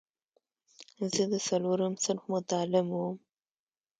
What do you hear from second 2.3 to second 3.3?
متعلم وم.